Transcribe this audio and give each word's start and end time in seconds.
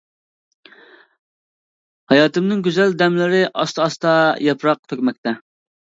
ھاياتىمنىڭ 2.13 2.63
گۈزەل 2.69 2.97
دەملىرى 3.03 3.43
ئاستا-ئاستا 3.51 4.15
ياپراق 4.49 4.83
تۆكمەكتە. 4.93 5.37